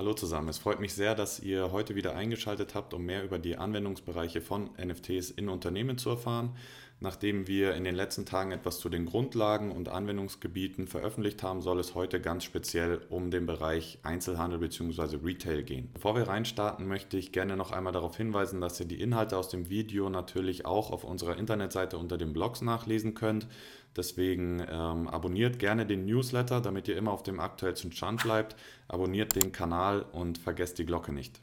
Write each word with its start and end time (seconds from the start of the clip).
Hallo 0.00 0.14
zusammen, 0.14 0.48
es 0.48 0.56
freut 0.56 0.80
mich 0.80 0.94
sehr, 0.94 1.14
dass 1.14 1.40
ihr 1.40 1.72
heute 1.72 1.94
wieder 1.94 2.16
eingeschaltet 2.16 2.74
habt, 2.74 2.94
um 2.94 3.04
mehr 3.04 3.22
über 3.22 3.38
die 3.38 3.58
Anwendungsbereiche 3.58 4.40
von 4.40 4.70
NFTs 4.82 5.30
in 5.30 5.50
Unternehmen 5.50 5.98
zu 5.98 6.08
erfahren. 6.08 6.56
Nachdem 7.00 7.46
wir 7.46 7.74
in 7.74 7.84
den 7.84 7.94
letzten 7.94 8.24
Tagen 8.24 8.50
etwas 8.50 8.78
zu 8.78 8.88
den 8.88 9.04
Grundlagen 9.04 9.70
und 9.70 9.90
Anwendungsgebieten 9.90 10.86
veröffentlicht 10.86 11.42
haben, 11.42 11.60
soll 11.60 11.78
es 11.80 11.94
heute 11.94 12.18
ganz 12.18 12.44
speziell 12.44 13.02
um 13.10 13.30
den 13.30 13.44
Bereich 13.44 13.98
Einzelhandel 14.02 14.58
bzw. 14.58 15.18
Retail 15.22 15.62
gehen. 15.64 15.90
Bevor 15.92 16.14
wir 16.14 16.28
reinstarten, 16.28 16.88
möchte 16.88 17.18
ich 17.18 17.30
gerne 17.32 17.58
noch 17.58 17.70
einmal 17.70 17.92
darauf 17.92 18.16
hinweisen, 18.16 18.62
dass 18.62 18.80
ihr 18.80 18.86
die 18.86 19.02
Inhalte 19.02 19.36
aus 19.36 19.50
dem 19.50 19.68
Video 19.68 20.08
natürlich 20.08 20.64
auch 20.64 20.92
auf 20.92 21.04
unserer 21.04 21.36
Internetseite 21.36 21.98
unter 21.98 22.16
den 22.16 22.32
Blogs 22.32 22.62
nachlesen 22.62 23.12
könnt. 23.12 23.46
Deswegen 23.96 24.60
ähm, 24.60 25.08
abonniert 25.08 25.58
gerne 25.58 25.84
den 25.84 26.06
Newsletter, 26.06 26.60
damit 26.60 26.86
ihr 26.86 26.96
immer 26.96 27.10
auf 27.10 27.22
dem 27.22 27.40
aktuellsten 27.40 27.92
Stand 27.92 28.22
bleibt. 28.22 28.56
Abonniert 28.86 29.34
den 29.34 29.52
Kanal 29.52 30.02
und 30.12 30.38
vergesst 30.38 30.78
die 30.78 30.86
Glocke 30.86 31.12
nicht. 31.12 31.40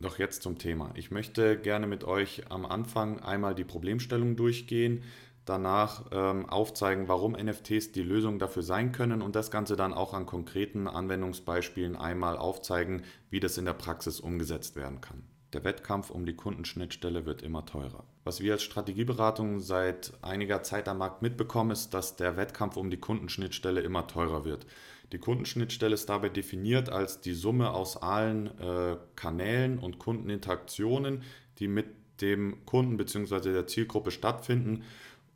Doch 0.00 0.18
jetzt 0.18 0.42
zum 0.42 0.58
Thema. 0.58 0.90
Ich 0.96 1.12
möchte 1.12 1.56
gerne 1.56 1.86
mit 1.86 2.02
euch 2.02 2.50
am 2.50 2.66
Anfang 2.66 3.20
einmal 3.20 3.54
die 3.54 3.64
Problemstellung 3.64 4.34
durchgehen, 4.34 5.04
danach 5.44 6.06
ähm, 6.10 6.48
aufzeigen, 6.48 7.06
warum 7.06 7.32
NFTs 7.32 7.92
die 7.92 8.02
Lösung 8.02 8.40
dafür 8.40 8.62
sein 8.62 8.90
können 8.90 9.22
und 9.22 9.36
das 9.36 9.52
Ganze 9.52 9.76
dann 9.76 9.94
auch 9.94 10.12
an 10.12 10.26
konkreten 10.26 10.88
Anwendungsbeispielen 10.88 11.96
einmal 11.96 12.36
aufzeigen, 12.36 13.02
wie 13.30 13.40
das 13.40 13.58
in 13.58 13.64
der 13.64 13.74
Praxis 13.74 14.18
umgesetzt 14.18 14.74
werden 14.74 15.00
kann. 15.00 15.22
Der 15.52 15.64
Wettkampf 15.64 16.08
um 16.08 16.24
die 16.24 16.34
Kundenschnittstelle 16.34 17.26
wird 17.26 17.42
immer 17.42 17.66
teurer. 17.66 18.04
Was 18.24 18.40
wir 18.40 18.54
als 18.54 18.62
Strategieberatung 18.62 19.60
seit 19.60 20.12
einiger 20.22 20.62
Zeit 20.62 20.88
am 20.88 20.98
Markt 20.98 21.20
mitbekommen, 21.20 21.72
ist, 21.72 21.92
dass 21.92 22.16
der 22.16 22.38
Wettkampf 22.38 22.78
um 22.78 22.88
die 22.88 22.96
Kundenschnittstelle 22.96 23.82
immer 23.82 24.06
teurer 24.06 24.46
wird. 24.46 24.66
Die 25.12 25.18
Kundenschnittstelle 25.18 25.92
ist 25.92 26.08
dabei 26.08 26.30
definiert 26.30 26.88
als 26.88 27.20
die 27.20 27.34
Summe 27.34 27.72
aus 27.72 27.98
allen 27.98 28.46
äh, 28.58 28.96
Kanälen 29.14 29.78
und 29.78 29.98
Kundeninteraktionen, 29.98 31.22
die 31.58 31.68
mit 31.68 31.86
dem 32.22 32.64
Kunden 32.64 32.96
bzw. 32.96 33.52
der 33.52 33.66
Zielgruppe 33.66 34.10
stattfinden, 34.10 34.84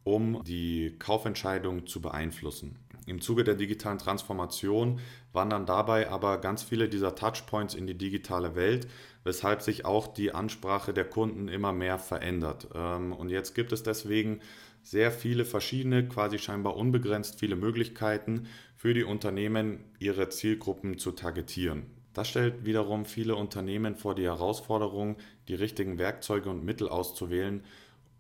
um 0.03 0.43
die 0.45 0.95
Kaufentscheidung 0.99 1.87
zu 1.87 2.01
beeinflussen. 2.01 2.79
Im 3.07 3.21
Zuge 3.21 3.45
der 3.45 3.55
digitalen 3.55 3.99
Transformation 3.99 5.01
wandern 5.33 5.67
dabei 5.67 6.11
aber 6.11 6.39
ganz 6.39 6.63
viele 6.63 6.89
dieser 6.89 7.15
Touchpoints 7.15 7.75
in 7.75 7.87
die 7.87 7.99
digitale 7.99 8.55
Welt, 8.57 8.89
weshalb 9.27 9.61
sich 9.61 9.85
auch 9.85 10.07
die 10.07 10.33
Ansprache 10.33 10.95
der 10.95 11.05
Kunden 11.05 11.49
immer 11.49 11.73
mehr 11.73 11.99
verändert. 11.99 12.69
Ähm, 12.75 13.13
und 13.13 13.29
jetzt 13.29 13.55
gibt 13.55 13.73
es 13.73 13.83
deswegen 13.83 14.41
sehr 14.83 15.11
viele 15.11 15.45
verschiedene, 15.45 16.09
quasi 16.09 16.39
scheinbar 16.39 16.77
unbegrenzt 16.77 17.41
viele 17.41 17.57
Möglichkeiten 17.57 18.47
für 18.77 18.95
die 18.95 19.03
Unternehmen, 19.03 19.81
ihre 19.99 20.29
Zielgruppen 20.29 20.97
zu 20.99 21.11
targetieren. 21.11 21.87
Das 22.15 22.29
stellt 22.29 22.65
wiederum 22.65 23.05
viele 23.05 23.35
Unternehmen 23.35 23.97
vor 23.97 24.15
die 24.15 24.25
Herausforderung, 24.25 25.17
die 25.49 25.55
richtigen 25.55 25.99
Werkzeuge 25.99 26.49
und 26.49 26.65
Mittel 26.65 26.89
auszuwählen, 26.89 27.65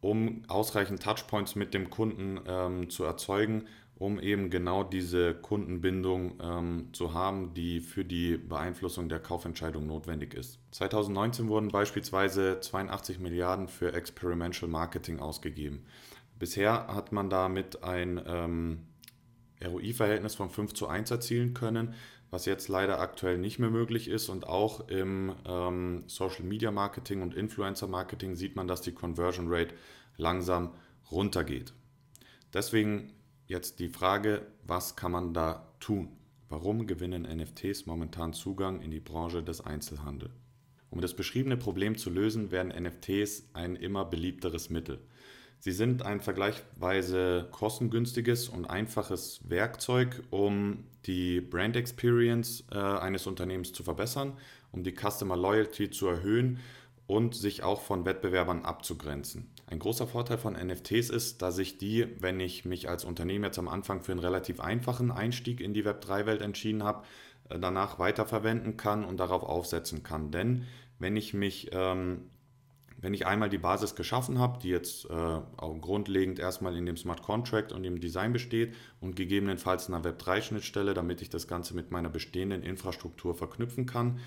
um 0.00 0.42
ausreichend 0.48 1.02
Touchpoints 1.02 1.54
mit 1.54 1.72
dem 1.72 1.88
Kunden 1.88 2.40
ähm, 2.46 2.90
zu 2.90 3.04
erzeugen, 3.04 3.66
um 3.98 4.20
eben 4.20 4.50
genau 4.50 4.84
diese 4.84 5.34
Kundenbindung 5.34 6.38
ähm, 6.42 6.88
zu 6.92 7.14
haben, 7.14 7.54
die 7.54 7.80
für 7.80 8.04
die 8.04 8.36
Beeinflussung 8.36 9.08
der 9.08 9.20
Kaufentscheidung 9.20 9.86
notwendig 9.86 10.34
ist. 10.34 10.58
2019 10.72 11.48
wurden 11.48 11.68
beispielsweise 11.68 12.60
82 12.60 13.18
Milliarden 13.18 13.68
für 13.68 13.94
Experimental 13.94 14.68
Marketing 14.68 15.18
ausgegeben. 15.18 15.86
Bisher 16.38 16.88
hat 16.88 17.12
man 17.12 17.30
damit 17.30 17.82
ein 17.82 18.20
ähm, 18.26 18.86
ROI-Verhältnis 19.64 20.34
von 20.34 20.50
5 20.50 20.74
zu 20.74 20.88
1 20.88 21.10
erzielen 21.10 21.54
können, 21.54 21.94
was 22.30 22.44
jetzt 22.44 22.68
leider 22.68 23.00
aktuell 23.00 23.38
nicht 23.38 23.58
mehr 23.58 23.70
möglich 23.70 24.08
ist. 24.08 24.28
Und 24.28 24.46
auch 24.46 24.88
im 24.88 25.34
ähm, 25.46 26.04
Social 26.06 26.44
Media 26.44 26.70
Marketing 26.70 27.22
und 27.22 27.34
Influencer 27.34 27.86
Marketing 27.86 28.34
sieht 28.34 28.56
man, 28.56 28.68
dass 28.68 28.82
die 28.82 28.92
Conversion 28.92 29.46
Rate 29.48 29.74
langsam 30.18 30.74
runtergeht. 31.10 31.72
Deswegen 32.52 33.12
jetzt 33.46 33.78
die 33.78 33.88
Frage, 33.88 34.46
was 34.64 34.96
kann 34.96 35.12
man 35.12 35.34
da 35.34 35.72
tun? 35.80 36.08
Warum 36.48 36.86
gewinnen 36.86 37.22
NFTs 37.22 37.86
momentan 37.86 38.32
Zugang 38.32 38.80
in 38.80 38.90
die 38.90 39.00
Branche 39.00 39.42
des 39.42 39.60
Einzelhandels? 39.60 40.32
Um 40.90 41.00
das 41.00 41.14
beschriebene 41.14 41.56
Problem 41.56 41.98
zu 41.98 42.10
lösen, 42.10 42.50
werden 42.50 42.68
NFTs 42.68 43.50
ein 43.52 43.76
immer 43.76 44.04
beliebteres 44.04 44.70
Mittel. 44.70 45.00
Sie 45.58 45.72
sind 45.72 46.02
ein 46.02 46.20
vergleichsweise 46.20 47.48
kostengünstiges 47.50 48.48
und 48.48 48.66
einfaches 48.66 49.40
Werkzeug, 49.48 50.22
um 50.30 50.84
die 51.06 51.40
Brand 51.40 51.76
Experience 51.76 52.64
äh, 52.70 52.78
eines 52.78 53.26
Unternehmens 53.26 53.72
zu 53.72 53.82
verbessern, 53.82 54.34
um 54.70 54.84
die 54.84 54.94
Customer 54.94 55.36
Loyalty 55.36 55.90
zu 55.90 56.06
erhöhen 56.06 56.60
und 57.06 57.34
sich 57.34 57.62
auch 57.62 57.80
von 57.80 58.04
Wettbewerbern 58.04 58.64
abzugrenzen. 58.64 59.50
Ein 59.68 59.80
großer 59.80 60.06
Vorteil 60.06 60.38
von 60.38 60.54
NFTs 60.54 61.10
ist, 61.10 61.42
dass 61.42 61.58
ich 61.58 61.76
die, 61.76 62.06
wenn 62.20 62.38
ich 62.38 62.64
mich 62.64 62.88
als 62.88 63.04
Unternehmen 63.04 63.44
jetzt 63.44 63.58
am 63.58 63.68
Anfang 63.68 64.00
für 64.00 64.12
einen 64.12 64.20
relativ 64.20 64.60
einfachen 64.60 65.10
Einstieg 65.10 65.60
in 65.60 65.74
die 65.74 65.84
Web3-Welt 65.84 66.40
entschieden 66.40 66.84
habe, 66.84 67.04
äh, 67.48 67.58
danach 67.58 67.98
weiterverwenden 67.98 68.76
kann 68.76 69.04
und 69.04 69.18
darauf 69.18 69.42
aufsetzen 69.42 70.02
kann. 70.02 70.30
Denn 70.30 70.66
wenn 70.98 71.16
ich 71.16 71.34
mich 71.34 71.70
ähm, 71.72 72.30
wenn 72.98 73.12
ich 73.12 73.26
einmal 73.26 73.48
die 73.48 73.58
Basis 73.58 73.94
geschaffen 73.94 74.38
habe, 74.38 74.58
die 74.58 74.70
jetzt 74.70 75.08
äh, 75.10 75.12
auch 75.12 75.80
grundlegend 75.80 76.38
erstmal 76.38 76.76
in 76.76 76.86
dem 76.86 76.96
Smart 76.96 77.22
Contract 77.22 77.72
und 77.72 77.82
dem 77.82 78.00
Design 78.00 78.32
besteht 78.32 78.74
und 79.00 79.16
gegebenenfalls 79.16 79.88
einer 79.88 80.02
Web3-Schnittstelle, 80.02 80.94
damit 80.94 81.20
ich 81.20 81.28
das 81.28 81.46
Ganze 81.46 81.74
mit 81.74 81.90
meiner 81.90 82.08
bestehenden 82.08 82.62
Infrastruktur 82.62 83.34
verknüpfen 83.34 83.86
kann, 83.86 84.20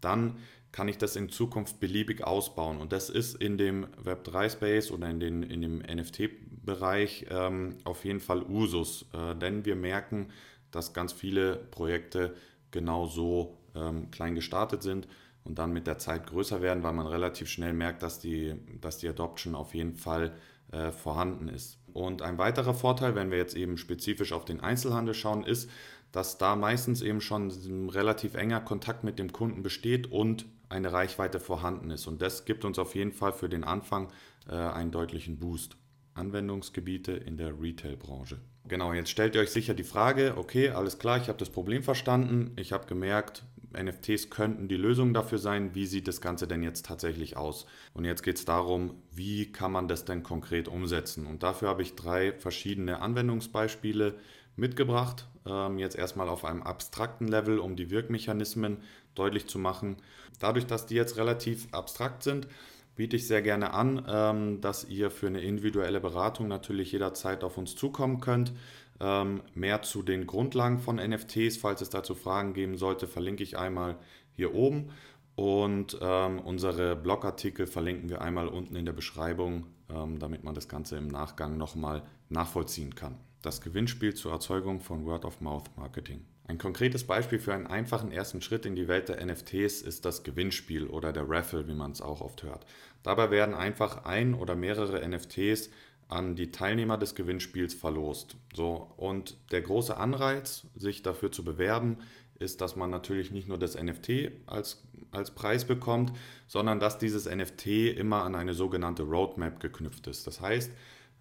dann 0.00 0.38
kann 0.72 0.88
ich 0.88 0.98
das 0.98 1.16
in 1.16 1.30
Zukunft 1.30 1.80
beliebig 1.80 2.22
ausbauen. 2.22 2.78
Und 2.78 2.92
das 2.92 3.08
ist 3.08 3.34
in 3.36 3.56
dem 3.56 3.86
Web3-Space 4.04 4.90
oder 4.90 5.08
in, 5.08 5.20
den, 5.20 5.42
in 5.42 5.62
dem 5.62 5.78
NFT-Bereich 5.78 7.26
ähm, 7.30 7.76
auf 7.84 8.04
jeden 8.04 8.20
Fall 8.20 8.42
Usus, 8.42 9.06
äh, 9.14 9.34
denn 9.36 9.64
wir 9.64 9.76
merken, 9.76 10.28
dass 10.70 10.92
ganz 10.92 11.12
viele 11.12 11.56
Projekte 11.56 12.34
genau 12.70 13.06
so 13.06 13.56
ähm, 13.74 14.10
klein 14.10 14.34
gestartet 14.34 14.82
sind 14.82 15.08
und 15.44 15.58
dann 15.58 15.72
mit 15.72 15.86
der 15.86 15.98
Zeit 15.98 16.26
größer 16.26 16.60
werden, 16.60 16.82
weil 16.82 16.92
man 16.92 17.06
relativ 17.06 17.48
schnell 17.48 17.72
merkt, 17.72 18.02
dass 18.02 18.18
die, 18.18 18.54
dass 18.80 18.98
die 18.98 19.08
Adoption 19.08 19.54
auf 19.54 19.74
jeden 19.74 19.94
Fall 19.94 20.32
äh, 20.72 20.90
vorhanden 20.90 21.48
ist. 21.48 21.78
Und 21.92 22.20
ein 22.20 22.36
weiterer 22.36 22.74
Vorteil, 22.74 23.14
wenn 23.14 23.30
wir 23.30 23.38
jetzt 23.38 23.56
eben 23.56 23.78
spezifisch 23.78 24.32
auf 24.32 24.44
den 24.44 24.60
Einzelhandel 24.60 25.14
schauen, 25.14 25.44
ist, 25.44 25.70
dass 26.16 26.38
da 26.38 26.56
meistens 26.56 27.02
eben 27.02 27.20
schon 27.20 27.48
ein 27.48 27.90
relativ 27.90 28.34
enger 28.34 28.60
Kontakt 28.60 29.04
mit 29.04 29.18
dem 29.18 29.32
Kunden 29.32 29.62
besteht 29.62 30.10
und 30.10 30.46
eine 30.70 30.90
Reichweite 30.90 31.40
vorhanden 31.40 31.90
ist. 31.90 32.06
Und 32.06 32.22
das 32.22 32.46
gibt 32.46 32.64
uns 32.64 32.78
auf 32.78 32.94
jeden 32.94 33.12
Fall 33.12 33.34
für 33.34 33.50
den 33.50 33.64
Anfang 33.64 34.08
äh, 34.48 34.54
einen 34.54 34.90
deutlichen 34.90 35.38
Boost. 35.38 35.76
Anwendungsgebiete 36.14 37.12
in 37.12 37.36
der 37.36 37.60
Retail-Branche. 37.60 38.38
Genau, 38.66 38.94
jetzt 38.94 39.10
stellt 39.10 39.34
ihr 39.34 39.42
euch 39.42 39.50
sicher 39.50 39.74
die 39.74 39.84
Frage, 39.84 40.34
okay, 40.38 40.70
alles 40.70 40.98
klar, 40.98 41.18
ich 41.18 41.28
habe 41.28 41.38
das 41.38 41.50
Problem 41.50 41.82
verstanden, 41.82 42.52
ich 42.56 42.72
habe 42.72 42.86
gemerkt, 42.86 43.44
NFTs 43.78 44.30
könnten 44.30 44.68
die 44.68 44.78
Lösung 44.78 45.12
dafür 45.12 45.36
sein. 45.36 45.74
Wie 45.74 45.84
sieht 45.84 46.08
das 46.08 46.22
Ganze 46.22 46.48
denn 46.48 46.62
jetzt 46.62 46.86
tatsächlich 46.86 47.36
aus? 47.36 47.66
Und 47.92 48.06
jetzt 48.06 48.22
geht 48.22 48.38
es 48.38 48.46
darum, 48.46 48.94
wie 49.12 49.52
kann 49.52 49.70
man 49.70 49.86
das 49.86 50.06
denn 50.06 50.22
konkret 50.22 50.66
umsetzen? 50.66 51.26
Und 51.26 51.42
dafür 51.42 51.68
habe 51.68 51.82
ich 51.82 51.94
drei 51.94 52.32
verschiedene 52.32 53.00
Anwendungsbeispiele 53.00 54.14
mitgebracht. 54.56 55.28
Ähm, 55.46 55.78
jetzt 55.78 55.96
erstmal 55.96 56.28
auf 56.28 56.44
einem 56.44 56.62
abstrakten 56.62 57.28
Level, 57.28 57.58
um 57.58 57.76
die 57.76 57.90
Wirkmechanismen 57.90 58.78
deutlich 59.14 59.46
zu 59.46 59.58
machen. 59.58 59.96
Dadurch, 60.40 60.66
dass 60.66 60.86
die 60.86 60.94
jetzt 60.94 61.16
relativ 61.16 61.68
abstrakt 61.72 62.22
sind, 62.22 62.48
biete 62.96 63.16
ich 63.16 63.26
sehr 63.26 63.42
gerne 63.42 63.72
an, 63.72 64.04
ähm, 64.08 64.60
dass 64.60 64.84
ihr 64.84 65.10
für 65.10 65.28
eine 65.28 65.40
individuelle 65.40 66.00
Beratung 66.00 66.48
natürlich 66.48 66.92
jederzeit 66.92 67.44
auf 67.44 67.58
uns 67.58 67.76
zukommen 67.76 68.20
könnt. 68.20 68.52
Ähm, 68.98 69.42
mehr 69.54 69.82
zu 69.82 70.02
den 70.02 70.26
Grundlagen 70.26 70.78
von 70.78 70.96
NFTs, 70.96 71.58
falls 71.58 71.80
es 71.80 71.90
dazu 71.90 72.14
Fragen 72.14 72.54
geben 72.54 72.76
sollte, 72.76 73.06
verlinke 73.06 73.42
ich 73.42 73.58
einmal 73.58 73.98
hier 74.34 74.54
oben. 74.54 74.90
Und 75.34 75.92
unsere 75.92 76.96
Blogartikel 76.96 77.66
verlinken 77.66 78.08
wir 78.08 78.22
einmal 78.22 78.48
unten 78.48 78.74
in 78.74 78.86
der 78.86 78.94
Beschreibung, 78.94 79.66
damit 79.86 80.44
man 80.44 80.54
das 80.54 80.66
Ganze 80.66 80.96
im 80.96 81.08
Nachgang 81.08 81.58
nochmal 81.58 82.04
nachvollziehen 82.30 82.94
kann. 82.94 83.18
Das 83.42 83.60
Gewinnspiel 83.60 84.14
zur 84.14 84.32
Erzeugung 84.32 84.80
von 84.80 85.04
Word-of-Mouth-Marketing. 85.04 86.24
Ein 86.48 86.58
konkretes 86.58 87.04
Beispiel 87.04 87.38
für 87.38 87.54
einen 87.54 87.66
einfachen 87.66 88.12
ersten 88.12 88.40
Schritt 88.40 88.66
in 88.66 88.76
die 88.76 88.86
Welt 88.86 89.08
der 89.08 89.24
NFTs 89.24 89.82
ist 89.82 90.04
das 90.04 90.22
Gewinnspiel 90.22 90.86
oder 90.86 91.12
der 91.12 91.28
Raffle, 91.28 91.66
wie 91.66 91.74
man 91.74 91.90
es 91.90 92.00
auch 92.00 92.20
oft 92.20 92.44
hört. 92.44 92.66
Dabei 93.02 93.30
werden 93.30 93.54
einfach 93.54 94.04
ein 94.04 94.34
oder 94.34 94.54
mehrere 94.54 95.06
NFTs 95.06 95.70
an 96.08 96.36
die 96.36 96.52
Teilnehmer 96.52 96.98
des 96.98 97.14
Gewinnspiels 97.16 97.74
verlost. 97.74 98.36
So, 98.54 98.92
und 98.96 99.36
der 99.50 99.62
große 99.62 99.96
Anreiz, 99.96 100.66
sich 100.76 101.02
dafür 101.02 101.32
zu 101.32 101.44
bewerben, 101.44 101.98
ist, 102.38 102.60
dass 102.60 102.76
man 102.76 102.90
natürlich 102.90 103.30
nicht 103.30 103.48
nur 103.48 103.58
das 103.58 103.80
NFT 103.80 104.30
als, 104.46 104.84
als 105.10 105.32
Preis 105.32 105.64
bekommt, 105.64 106.12
sondern 106.46 106.80
dass 106.80 106.98
dieses 106.98 107.26
NFT 107.26 107.66
immer 107.96 108.22
an 108.22 108.34
eine 108.34 108.54
sogenannte 108.54 109.02
Roadmap 109.02 109.58
geknüpft 109.58 110.06
ist. 110.06 110.26
Das 110.26 110.40
heißt, 110.40 110.70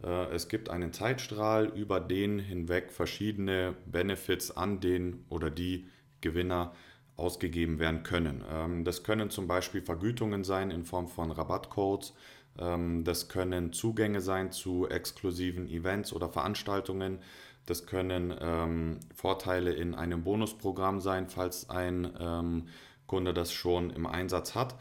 es 0.06 0.50
gibt 0.50 0.70
einen 0.70 0.94
Zeitstrahl, 0.94 1.66
über 1.66 2.00
den 2.00 2.38
hinweg 2.40 2.92
verschiedene 2.92 3.76
Benefits 3.86 4.52
an 4.52 4.80
den 4.80 5.26
oder 5.30 5.50
die 5.50 5.88
Gewinner 6.22 6.74
ausgegeben 7.18 7.80
werden 7.80 8.04
können. 8.04 8.44
Ähm, 8.52 8.84
das 8.84 9.04
können 9.04 9.30
zum 9.30 9.48
Beispiel 9.48 9.82
Vergütungen 9.82 10.44
sein 10.44 10.72
in 10.72 10.84
Form 10.84 11.08
von 11.08 11.32
Rabattcodes. 11.32 12.14
Ähm, 12.60 13.04
das 13.04 13.30
können 13.30 13.74
Zugänge 13.74 14.22
sein 14.22 14.52
zu 14.52 14.88
exklusiven 14.88 15.68
Events 15.70 16.14
oder 16.14 16.30
Veranstaltungen. 16.30 17.20
Das 17.66 17.86
können 17.86 18.36
ähm, 18.40 19.00
Vorteile 19.16 19.74
in 19.74 19.96
einem 19.96 20.24
Bonusprogramm 20.24 21.00
sein, 21.00 21.30
falls 21.30 21.70
ein 21.70 22.68
Kunde 23.08 23.34
das 23.36 23.54
schon 23.54 23.92
im 23.92 24.08
Einsatz 24.08 24.56
hat 24.56 24.76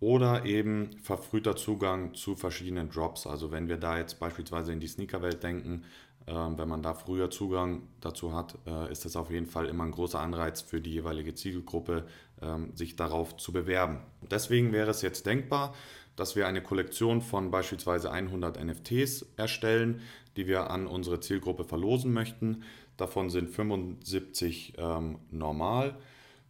oder 0.00 0.46
eben 0.46 0.96
verfrühter 1.02 1.56
Zugang 1.56 2.14
zu 2.14 2.34
verschiedenen 2.34 2.88
Drops. 2.90 3.26
Also 3.26 3.52
wenn 3.52 3.68
wir 3.68 3.76
da 3.76 3.98
jetzt 3.98 4.18
beispielsweise 4.18 4.72
in 4.72 4.80
die 4.80 4.88
Sneakerwelt 4.88 5.42
denken, 5.42 5.84
äh, 6.26 6.32
wenn 6.32 6.68
man 6.68 6.82
da 6.82 6.94
früher 6.94 7.30
Zugang 7.30 7.82
dazu 8.00 8.32
hat, 8.32 8.56
äh, 8.66 8.90
ist 8.90 9.04
das 9.04 9.16
auf 9.16 9.30
jeden 9.30 9.46
Fall 9.46 9.66
immer 9.66 9.84
ein 9.84 9.90
großer 9.90 10.18
Anreiz 10.18 10.62
für 10.62 10.80
die 10.80 10.92
jeweilige 10.92 11.34
Zielgruppe, 11.34 12.06
äh, 12.40 12.56
sich 12.74 12.96
darauf 12.96 13.36
zu 13.36 13.52
bewerben. 13.52 13.98
Deswegen 14.30 14.72
wäre 14.72 14.90
es 14.90 15.02
jetzt 15.02 15.26
denkbar, 15.26 15.74
dass 16.16 16.34
wir 16.34 16.46
eine 16.46 16.62
Kollektion 16.62 17.20
von 17.20 17.50
beispielsweise 17.50 18.10
100 18.10 18.62
NFTs 18.62 19.26
erstellen, 19.36 20.00
die 20.36 20.46
wir 20.46 20.70
an 20.70 20.86
unsere 20.86 21.20
Zielgruppe 21.20 21.64
verlosen 21.64 22.12
möchten. 22.12 22.62
Davon 22.96 23.30
sind 23.30 23.50
75 23.50 24.74
ähm, 24.78 25.18
normal, 25.30 25.96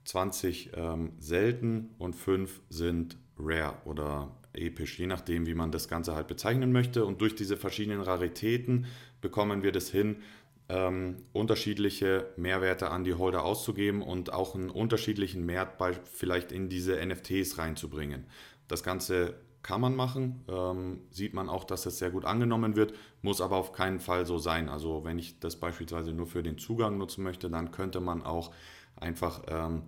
20 0.05 0.71
ähm, 0.75 1.13
selten 1.19 1.91
und 1.99 2.17
5 2.17 2.61
sind 2.69 3.17
rare 3.43 3.75
oder 3.85 4.31
episch, 4.53 4.99
je 4.99 5.07
nachdem, 5.07 5.47
wie 5.47 5.55
man 5.55 5.71
das 5.73 5.89
Ganze 5.89 6.15
halt 6.15 6.27
bezeichnen 6.27 6.73
möchte. 6.73 7.05
Und 7.05 7.21
durch 7.21 7.35
diese 7.35 7.57
verschiedenen 7.57 8.01
Raritäten 8.01 8.87
bekommen 9.21 9.63
wir 9.63 9.73
das 9.73 9.91
hin, 9.91 10.17
ähm, 10.69 11.17
unterschiedliche 11.33 12.27
Mehrwerte 12.37 12.91
an 12.91 13.05
die 13.05 13.15
Holder 13.15 13.45
auszugeben 13.45 14.03
und 14.03 14.33
auch 14.33 14.55
einen 14.55 14.71
unterschiedlichen 14.71 15.47
bei, 15.79 15.93
vielleicht 16.05 16.53
in 16.53 16.69
diese 16.69 17.05
NFTs 17.05 17.59
reinzubringen. 17.59 18.27
Das 18.69 18.83
Ganze 18.83 19.35
kann 19.63 19.81
man 19.81 19.95
machen, 19.95 20.45
ähm, 20.49 21.01
sieht 21.11 21.35
man 21.35 21.49
auch, 21.49 21.65
dass 21.65 21.87
es 21.87 21.99
sehr 21.99 22.11
gut 22.11 22.25
angenommen 22.25 22.77
wird, 22.77 22.95
muss 23.21 23.41
aber 23.41 23.57
auf 23.57 23.73
keinen 23.73 24.01
Fall 24.01 24.25
so 24.27 24.39
sein. 24.39 24.69
Also 24.69 25.05
wenn 25.05 25.19
ich 25.19 25.39
das 25.39 25.57
beispielsweise 25.57 26.13
nur 26.13 26.27
für 26.27 26.43
den 26.43 26.57
Zugang 26.57 26.97
nutzen 26.97 27.25
möchte, 27.25 27.51
dann 27.51 27.73
könnte 27.73 28.01
man 28.01 28.23
auch 28.23 28.53
einfach 28.97 29.43
ähm, 29.49 29.83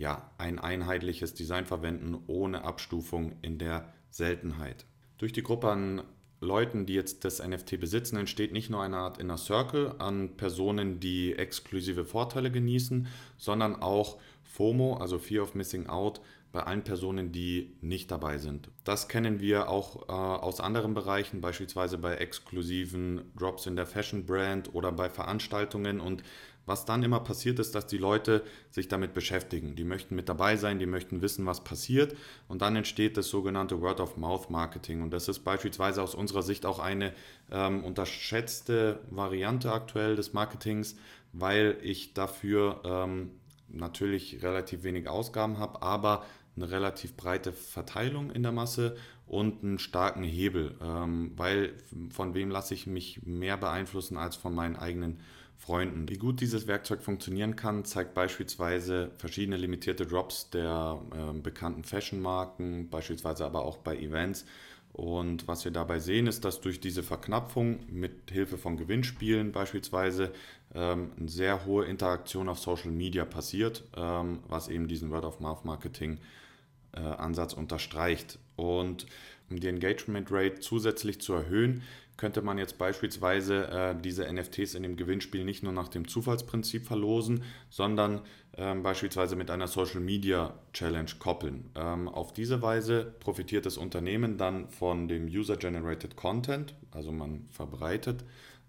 ja, 0.00 0.30
ein 0.38 0.58
einheitliches 0.58 1.34
Design 1.34 1.66
verwenden 1.66 2.16
ohne 2.26 2.64
Abstufung 2.64 3.36
in 3.42 3.58
der 3.58 3.92
Seltenheit. 4.08 4.86
Durch 5.18 5.34
die 5.34 5.42
Gruppe 5.42 5.68
an 5.68 6.02
Leuten, 6.40 6.86
die 6.86 6.94
jetzt 6.94 7.26
das 7.26 7.46
NFT 7.46 7.78
besitzen, 7.78 8.16
entsteht 8.16 8.50
nicht 8.50 8.70
nur 8.70 8.82
eine 8.82 8.96
Art 8.96 9.18
Inner 9.18 9.36
Circle 9.36 9.96
an 9.98 10.38
Personen, 10.38 11.00
die 11.00 11.34
exklusive 11.34 12.06
Vorteile 12.06 12.50
genießen, 12.50 13.08
sondern 13.36 13.76
auch 13.76 14.16
FOMO, 14.42 14.96
also 14.96 15.18
Fear 15.18 15.42
of 15.42 15.54
Missing 15.54 15.88
Out, 15.88 16.22
bei 16.50 16.62
allen 16.62 16.82
Personen, 16.82 17.30
die 17.30 17.76
nicht 17.82 18.10
dabei 18.10 18.38
sind. 18.38 18.70
Das 18.84 19.06
kennen 19.06 19.38
wir 19.38 19.68
auch 19.68 20.08
äh, 20.08 20.12
aus 20.12 20.60
anderen 20.60 20.94
Bereichen, 20.94 21.42
beispielsweise 21.42 21.98
bei 21.98 22.14
exklusiven 22.14 23.30
Drops 23.36 23.66
in 23.66 23.76
der 23.76 23.86
Fashion 23.86 24.24
Brand 24.24 24.74
oder 24.74 24.92
bei 24.92 25.10
Veranstaltungen 25.10 26.00
und 26.00 26.22
was 26.70 26.84
dann 26.84 27.02
immer 27.02 27.18
passiert 27.18 27.58
ist, 27.58 27.74
dass 27.74 27.88
die 27.88 27.98
Leute 27.98 28.44
sich 28.70 28.86
damit 28.86 29.12
beschäftigen. 29.12 29.74
Die 29.74 29.82
möchten 29.82 30.14
mit 30.14 30.28
dabei 30.28 30.56
sein, 30.56 30.78
die 30.78 30.86
möchten 30.86 31.20
wissen, 31.20 31.44
was 31.44 31.64
passiert. 31.64 32.16
Und 32.46 32.62
dann 32.62 32.76
entsteht 32.76 33.16
das 33.16 33.28
sogenannte 33.28 33.80
Word-of-Mouth-Marketing. 33.80 35.02
Und 35.02 35.10
das 35.10 35.26
ist 35.26 35.40
beispielsweise 35.40 36.00
aus 36.00 36.14
unserer 36.14 36.44
Sicht 36.44 36.64
auch 36.64 36.78
eine 36.78 37.12
ähm, 37.50 37.82
unterschätzte 37.82 39.00
Variante 39.10 39.72
aktuell 39.72 40.14
des 40.14 40.32
Marketings, 40.32 40.94
weil 41.32 41.76
ich 41.82 42.14
dafür 42.14 42.80
ähm, 42.84 43.32
natürlich 43.66 44.40
relativ 44.44 44.84
wenig 44.84 45.08
Ausgaben 45.08 45.58
habe, 45.58 45.82
aber 45.82 46.24
eine 46.54 46.70
relativ 46.70 47.16
breite 47.16 47.52
Verteilung 47.52 48.30
in 48.30 48.44
der 48.44 48.52
Masse 48.52 48.96
und 49.30 49.62
einen 49.62 49.78
starken 49.78 50.24
Hebel, 50.24 50.74
ähm, 50.82 51.30
weil 51.36 51.74
von 52.10 52.34
wem 52.34 52.50
lasse 52.50 52.74
ich 52.74 52.88
mich 52.88 53.24
mehr 53.24 53.56
beeinflussen 53.56 54.16
als 54.16 54.34
von 54.34 54.52
meinen 54.52 54.74
eigenen 54.74 55.20
Freunden. 55.56 56.08
Wie 56.08 56.18
gut 56.18 56.40
dieses 56.40 56.66
Werkzeug 56.66 57.00
funktionieren 57.00 57.54
kann, 57.54 57.84
zeigt 57.84 58.12
beispielsweise 58.12 59.12
verschiedene 59.18 59.56
limitierte 59.56 60.04
Drops 60.04 60.50
der 60.50 61.00
äh, 61.14 61.32
bekannten 61.38 61.84
Fashion-Marken, 61.84 62.90
beispielsweise 62.90 63.44
aber 63.44 63.64
auch 63.64 63.76
bei 63.76 63.96
Events. 63.96 64.46
Und 64.92 65.46
was 65.46 65.64
wir 65.64 65.70
dabei 65.70 66.00
sehen, 66.00 66.26
ist, 66.26 66.44
dass 66.44 66.60
durch 66.60 66.80
diese 66.80 67.04
Verknapfung 67.04 67.78
mit 67.88 68.32
Hilfe 68.32 68.58
von 68.58 68.76
Gewinnspielen 68.76 69.52
beispielsweise 69.52 70.32
ähm, 70.74 71.12
eine 71.16 71.28
sehr 71.28 71.66
hohe 71.66 71.84
Interaktion 71.84 72.48
auf 72.48 72.58
Social 72.58 72.90
Media 72.90 73.24
passiert, 73.24 73.84
ähm, 73.96 74.40
was 74.48 74.66
eben 74.66 74.88
diesen 74.88 75.12
Word-of-Mouth-Marketing-Ansatz 75.12 77.52
äh, 77.52 77.56
unterstreicht. 77.56 78.40
Und 78.60 79.06
um 79.48 79.58
die 79.58 79.68
Engagement 79.68 80.30
Rate 80.30 80.60
zusätzlich 80.60 81.20
zu 81.20 81.32
erhöhen, 81.32 81.82
könnte 82.18 82.42
man 82.42 82.58
jetzt 82.58 82.76
beispielsweise 82.76 83.68
äh, 83.68 83.94
diese 83.98 84.30
NFTs 84.30 84.74
in 84.74 84.82
dem 84.82 84.96
Gewinnspiel 84.96 85.42
nicht 85.42 85.62
nur 85.62 85.72
nach 85.72 85.88
dem 85.88 86.06
Zufallsprinzip 86.06 86.84
verlosen, 86.84 87.42
sondern 87.70 88.20
ähm, 88.58 88.82
beispielsweise 88.82 89.36
mit 89.36 89.50
einer 89.50 89.66
Social 89.66 90.00
Media 90.00 90.52
Challenge 90.74 91.10
koppeln. 91.18 91.70
Ähm, 91.74 92.08
auf 92.08 92.34
diese 92.34 92.60
Weise 92.60 93.14
profitiert 93.20 93.64
das 93.64 93.78
Unternehmen 93.78 94.36
dann 94.36 94.68
von 94.68 95.08
dem 95.08 95.24
User-Generated 95.24 96.14
Content, 96.16 96.74
also 96.90 97.10
man 97.10 97.48
verbreitet 97.50 98.22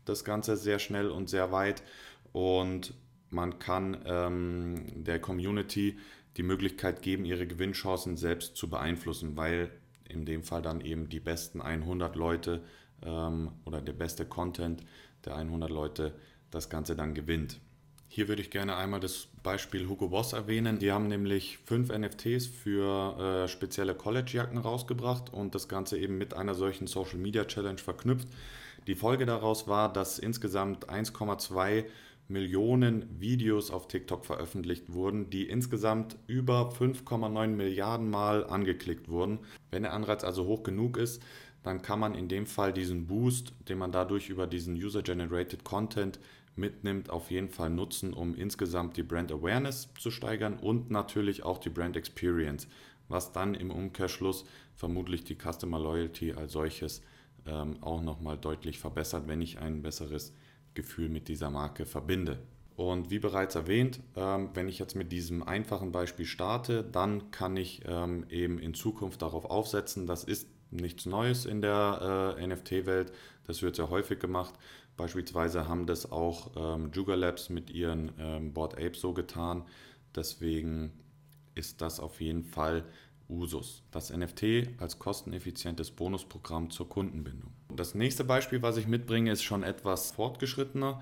das 0.06 0.24
Ganze 0.24 0.56
sehr 0.56 0.80
schnell 0.80 1.10
und 1.10 1.30
sehr 1.30 1.52
weit 1.52 1.84
und 2.32 2.94
man 3.30 3.60
kann 3.60 3.98
ähm, 4.06 5.04
der 5.04 5.20
Community 5.20 5.98
die 6.38 6.44
Möglichkeit 6.44 7.02
geben, 7.02 7.26
ihre 7.26 7.46
Gewinnchancen 7.46 8.16
selbst 8.16 8.56
zu 8.56 8.70
beeinflussen, 8.70 9.36
weil 9.36 9.70
in 10.12 10.26
dem 10.26 10.44
Fall 10.44 10.62
dann 10.62 10.82
eben 10.82 11.10
die 11.10 11.20
besten 11.20 11.62
100 11.62 12.16
Leute 12.16 12.62
ähm, 13.04 13.52
oder 13.66 13.82
der 13.82 13.94
beste 13.94 14.26
Content 14.26 14.84
der 15.26 15.36
100 15.36 15.70
Leute 15.70 16.14
das 16.50 16.70
Ganze 16.70 16.96
dann 16.96 17.14
gewinnt. 17.14 17.60
Hier 18.14 18.28
würde 18.28 18.42
ich 18.42 18.52
gerne 18.52 18.76
einmal 18.76 19.00
das 19.00 19.30
Beispiel 19.42 19.88
Hugo 19.88 20.10
Boss 20.10 20.34
erwähnen. 20.34 20.80
Die 20.80 20.92
haben 20.92 21.08
nämlich 21.08 21.60
fünf 21.60 21.98
NFTs 21.98 22.46
für 22.46 23.18
äh, 23.18 23.48
spezielle 23.48 23.96
College-Jacken 23.96 24.58
rausgebracht 24.58 25.34
und 25.34 25.56
das 25.56 25.70
Ganze 25.70 25.98
eben 25.98 26.18
mit 26.18 26.34
einer 26.34 26.54
solchen 26.54 26.88
Social 26.88 27.18
Media 27.18 27.46
Challenge 27.46 27.78
verknüpft. 27.78 28.28
Die 28.88 28.96
Folge 28.96 29.26
daraus 29.26 29.68
war, 29.68 29.94
dass 29.94 30.20
insgesamt 30.20 30.90
1,2 30.90 31.86
Millionen 32.28 33.20
Videos 33.20 33.72
auf 33.72 33.88
TikTok 33.88 34.26
veröffentlicht 34.26 34.94
wurden, 34.94 35.30
die 35.30 35.48
insgesamt 35.50 36.18
über 36.28 36.70
5,9 36.70 37.48
Milliarden 37.48 38.10
Mal 38.10 38.46
angeklickt 38.46 39.10
wurden. 39.10 39.40
Wenn 39.70 39.84
der 39.84 39.94
Anreiz 39.94 40.24
also 40.24 40.46
hoch 40.46 40.64
genug 40.64 40.98
ist, 40.98 41.22
dann 41.64 41.82
kann 41.82 42.00
man 42.00 42.16
in 42.16 42.28
dem 42.28 42.46
Fall 42.46 42.74
diesen 42.74 43.08
Boost, 43.08 43.54
den 43.70 43.78
man 43.78 43.92
dadurch 43.92 44.30
über 44.30 44.48
diesen 44.48 44.76
User-Generated 44.76 45.64
Content 45.64 46.20
mitnimmt, 46.56 47.10
auf 47.10 47.32
jeden 47.32 47.50
Fall 47.50 47.70
nutzen, 47.70 48.14
um 48.14 48.36
insgesamt 48.36 48.98
die 48.98 49.04
Brand 49.04 49.32
Awareness 49.32 49.90
zu 50.00 50.12
steigern 50.12 50.58
und 50.58 50.90
natürlich 50.92 51.44
auch 51.44 51.60
die 51.60 51.70
Brand 51.70 51.96
Experience, 51.96 52.68
was 53.08 53.32
dann 53.32 53.56
im 53.56 53.72
Umkehrschluss 53.72 54.46
vermutlich 54.76 55.24
die 55.24 55.36
Customer 55.36 55.80
Loyalty 55.80 56.34
als 56.34 56.54
solches 56.54 57.02
ähm, 57.46 57.78
auch 57.82 58.02
nochmal 58.02 58.38
deutlich 58.38 58.80
verbessert, 58.80 59.28
wenn 59.28 59.42
ich 59.42 59.60
ein 59.60 59.82
besseres 59.82 60.34
Gefühl 60.74 61.10
mit 61.10 61.28
dieser 61.28 61.50
Marke 61.50 61.86
verbinde. 61.86 62.40
Und 62.76 63.12
wie 63.12 63.20
bereits 63.20 63.56
erwähnt, 63.56 64.00
ähm, 64.16 64.50
wenn 64.54 64.68
ich 64.68 64.80
jetzt 64.80 64.96
mit 64.96 65.12
diesem 65.12 65.44
einfachen 65.44 65.92
Beispiel 65.92 66.26
starte, 66.26 66.84
dann 66.84 67.30
kann 67.32 67.58
ich 67.58 67.84
ähm, 67.86 68.26
eben 68.30 68.58
in 68.60 68.74
Zukunft 68.74 69.22
darauf 69.22 69.46
aufsetzen, 69.46 70.08
das 70.08 70.24
ist 70.24 70.48
nichts 70.72 71.06
Neues 71.06 71.46
in 71.46 71.62
der 71.62 72.36
äh, 72.38 72.48
NFT-Welt. 72.48 73.12
Das 73.46 73.62
wird 73.62 73.76
sehr 73.76 73.90
häufig 73.90 74.20
gemacht. 74.20 74.54
Beispielsweise 74.98 75.68
haben 75.68 75.86
das 75.86 76.12
auch 76.12 76.52
ähm, 76.56 76.92
Juga 76.92 77.16
Labs 77.16 77.50
mit 77.50 77.70
ihren 77.70 78.12
ähm, 78.18 78.54
Board 78.54 78.78
Apes 78.78 79.02
so 79.02 79.14
getan. 79.14 79.66
Deswegen 80.16 80.92
ist 81.56 81.82
das 81.82 82.00
auf 82.00 82.22
jeden 82.22 82.44
Fall 82.44 82.86
Usus. 83.30 83.84
Das 83.92 84.12
NFT 84.12 84.80
als 84.80 85.00
kosteneffizientes 85.00 85.92
Bonusprogramm 85.92 86.70
zur 86.70 86.90
Kundenbindung. 86.90 87.52
Das 87.76 87.96
nächste 87.96 88.24
Beispiel, 88.24 88.62
was 88.62 88.78
ich 88.78 88.88
mitbringe, 88.88 89.32
ist 89.32 89.44
schon 89.44 89.64
etwas 89.64 90.12
fortgeschrittener 90.12 91.02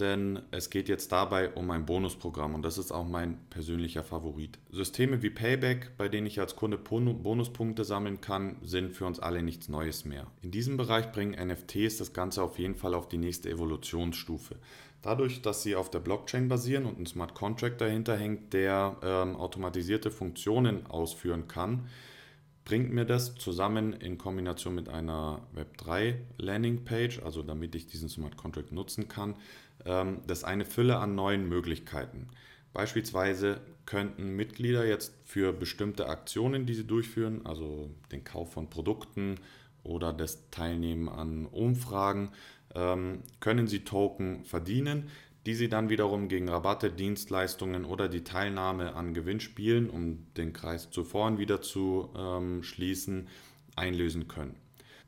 denn 0.00 0.40
es 0.50 0.70
geht 0.70 0.88
jetzt 0.88 1.12
dabei 1.12 1.50
um 1.50 1.70
ein 1.70 1.84
Bonusprogramm 1.84 2.54
und 2.54 2.62
das 2.62 2.78
ist 2.78 2.90
auch 2.90 3.06
mein 3.06 3.38
persönlicher 3.50 4.02
Favorit. 4.02 4.58
Systeme 4.70 5.22
wie 5.22 5.30
Payback, 5.30 5.96
bei 5.96 6.08
denen 6.08 6.26
ich 6.26 6.40
als 6.40 6.56
Kunde 6.56 6.78
Bonuspunkte 6.78 7.84
sammeln 7.84 8.20
kann, 8.20 8.56
sind 8.62 8.92
für 8.94 9.06
uns 9.06 9.20
alle 9.20 9.42
nichts 9.42 9.68
Neues 9.68 10.04
mehr. 10.04 10.26
In 10.42 10.50
diesem 10.50 10.76
Bereich 10.76 11.12
bringen 11.12 11.36
NFTs 11.38 11.98
das 11.98 12.12
Ganze 12.12 12.42
auf 12.42 12.58
jeden 12.58 12.74
Fall 12.74 12.94
auf 12.94 13.08
die 13.08 13.18
nächste 13.18 13.50
Evolutionsstufe. 13.50 14.56
Dadurch, 15.02 15.42
dass 15.42 15.62
sie 15.62 15.76
auf 15.76 15.90
der 15.90 16.00
Blockchain 16.00 16.48
basieren 16.48 16.86
und 16.86 16.98
ein 16.98 17.06
Smart 17.06 17.34
Contract 17.34 17.80
dahinter 17.80 18.16
hängt, 18.16 18.52
der 18.52 18.96
ähm, 19.02 19.36
automatisierte 19.36 20.10
Funktionen 20.10 20.86
ausführen 20.86 21.48
kann, 21.48 21.88
bringt 22.70 22.92
mir 22.92 23.04
das 23.04 23.34
zusammen 23.34 23.94
in 23.94 24.16
Kombination 24.16 24.76
mit 24.76 24.88
einer 24.88 25.40
Web3 25.56 26.14
Landingpage, 26.38 27.20
also 27.20 27.42
damit 27.42 27.74
ich 27.74 27.88
diesen 27.88 28.08
Smart 28.08 28.36
Contract 28.36 28.70
nutzen 28.70 29.08
kann, 29.08 29.34
ähm, 29.84 30.20
das 30.28 30.44
eine 30.44 30.64
Fülle 30.64 30.98
an 30.98 31.16
neuen 31.16 31.48
Möglichkeiten. 31.48 32.28
Beispielsweise 32.72 33.60
könnten 33.86 34.36
Mitglieder 34.36 34.86
jetzt 34.86 35.12
für 35.24 35.52
bestimmte 35.52 36.08
Aktionen, 36.08 36.64
die 36.64 36.74
sie 36.74 36.86
durchführen, 36.86 37.44
also 37.44 37.90
den 38.12 38.22
Kauf 38.22 38.52
von 38.52 38.70
Produkten 38.70 39.40
oder 39.82 40.12
das 40.12 40.48
Teilnehmen 40.52 41.08
an 41.08 41.46
Umfragen, 41.46 42.30
ähm, 42.76 43.24
können 43.40 43.66
sie 43.66 43.80
Token 43.80 44.44
verdienen, 44.44 45.10
die 45.46 45.54
sie 45.54 45.68
dann 45.68 45.88
wiederum 45.88 46.28
gegen 46.28 46.48
Rabatte, 46.48 46.90
Dienstleistungen 46.90 47.84
oder 47.84 48.08
die 48.08 48.24
Teilnahme 48.24 48.94
an 48.94 49.14
Gewinnspielen, 49.14 49.88
um 49.88 50.26
den 50.36 50.52
Kreis 50.52 50.90
zuvor 50.90 51.38
wieder 51.38 51.62
zu 51.62 52.10
ähm, 52.16 52.62
schließen, 52.62 53.28
einlösen 53.76 54.28
können. 54.28 54.56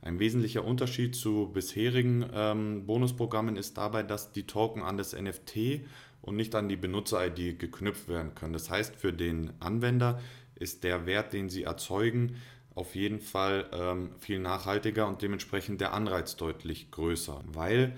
Ein 0.01 0.19
wesentlicher 0.19 0.65
Unterschied 0.65 1.15
zu 1.15 1.51
bisherigen 1.53 2.27
ähm, 2.35 2.87
Bonusprogrammen 2.87 3.57
ist 3.57 3.79
dabei, 3.79 4.03
dass 4.03 4.33
die 4.33 4.47
Token 4.47 4.83
an 4.83 4.97
das 4.97 5.13
NFT 5.13 5.83
und 6.23 6.37
nicht 6.37 6.55
an 6.55 6.69
die 6.69 6.77
Benutzer-ID 6.77 7.59
geknüpft 7.59 8.09
werden 8.09 8.35
können. 8.35 8.53
Das 8.53 8.71
heißt, 8.71 8.97
für 8.97 9.13
den 9.13 9.53
Anwender 9.61 10.21
ist 10.57 10.83
der 10.83 11.07
Wert, 11.07 11.33
den 11.33 11.49
sie 11.49 11.65
erzeugen, 11.65 12.37
auf 12.75 12.95
jeden 12.95 13.21
Fall 13.21 13.67
ähm, 13.73 14.11
viel 14.19 14.39
nachhaltiger 14.39 15.07
und 15.07 15.23
dementsprechend 15.23 15.81
der 15.81 15.93
Anreiz 15.93 16.37
deutlich 16.37 16.91
größer, 16.91 17.43
weil 17.47 17.97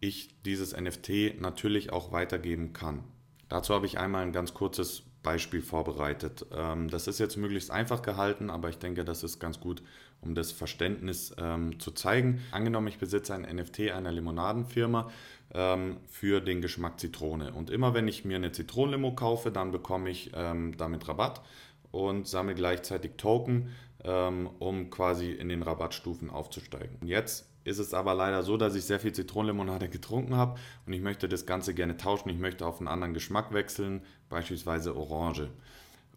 ich 0.00 0.42
dieses 0.42 0.76
NFT 0.76 1.40
natürlich 1.40 1.92
auch 1.92 2.12
weitergeben 2.12 2.72
kann. 2.72 3.04
Dazu 3.48 3.74
habe 3.74 3.86
ich 3.86 3.98
einmal 3.98 4.22
ein 4.22 4.32
ganz 4.32 4.54
kurzes 4.54 5.02
Beispiel 5.22 5.60
vorbereitet. 5.60 6.46
Ähm, 6.52 6.88
das 6.88 7.06
ist 7.06 7.18
jetzt 7.18 7.36
möglichst 7.36 7.70
einfach 7.70 8.02
gehalten, 8.02 8.50
aber 8.50 8.68
ich 8.68 8.78
denke, 8.78 9.04
das 9.04 9.22
ist 9.22 9.38
ganz 9.38 9.60
gut, 9.60 9.82
um 10.22 10.34
das 10.34 10.52
Verständnis 10.52 11.34
ähm, 11.38 11.78
zu 11.78 11.90
zeigen. 11.90 12.40
Angenommen, 12.52 12.88
ich 12.88 12.98
besitze 12.98 13.34
ein 13.34 13.42
NFT 13.42 13.90
einer 13.90 14.12
Limonadenfirma 14.12 15.10
ähm, 15.52 15.98
für 16.08 16.40
den 16.40 16.62
Geschmack 16.62 17.00
Zitrone. 17.00 17.52
Und 17.52 17.70
immer 17.70 17.92
wenn 17.92 18.08
ich 18.08 18.24
mir 18.24 18.36
eine 18.36 18.52
Zitronenlimo 18.52 19.14
kaufe, 19.14 19.50
dann 19.50 19.72
bekomme 19.72 20.10
ich 20.10 20.30
damit 20.32 21.08
Rabatt 21.08 21.42
und 21.90 22.28
sammle 22.28 22.54
gleichzeitig 22.54 23.12
Token, 23.16 23.70
um 24.02 24.90
quasi 24.90 25.32
in 25.32 25.48
den 25.48 25.62
Rabattstufen 25.62 26.30
aufzusteigen. 26.30 27.06
Jetzt 27.06 27.49
ist 27.70 27.78
es 27.78 27.94
aber 27.94 28.14
leider 28.14 28.42
so, 28.42 28.56
dass 28.56 28.74
ich 28.74 28.84
sehr 28.84 29.00
viel 29.00 29.12
Zitronenlimonade 29.12 29.88
getrunken 29.88 30.36
habe 30.36 30.58
und 30.86 30.92
ich 30.92 31.00
möchte 31.00 31.28
das 31.28 31.46
Ganze 31.46 31.72
gerne 31.72 31.96
tauschen. 31.96 32.28
Ich 32.28 32.38
möchte 32.38 32.66
auf 32.66 32.78
einen 32.78 32.88
anderen 32.88 33.14
Geschmack 33.14 33.52
wechseln, 33.54 34.02
beispielsweise 34.28 34.96
Orange. 34.96 35.48